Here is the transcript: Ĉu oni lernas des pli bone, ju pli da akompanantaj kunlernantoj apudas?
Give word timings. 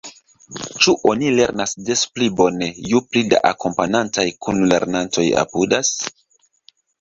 Ĉu 0.83 0.93
oni 1.09 1.27
lernas 1.39 1.75
des 1.89 2.01
pli 2.15 2.29
bone, 2.39 2.69
ju 2.93 3.01
pli 3.11 3.23
da 3.35 3.43
akompanantaj 3.51 4.27
kunlernantoj 4.47 5.27
apudas? 5.45 5.93